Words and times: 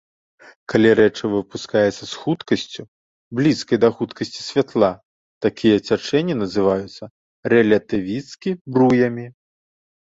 Калі 0.71 0.89
рэчыва 0.99 1.29
выпускаецца 1.41 1.93
з 2.05 2.09
хуткасцю, 2.21 2.83
блізкай 3.41 3.77
да 3.83 3.89
хуткасці 4.01 4.41
святла, 4.49 4.91
такія 5.49 5.77
цячэнні 5.87 6.35
называюцца 6.45 7.03
рэлятывісцкі 7.57 8.51
бруямі. 8.75 9.31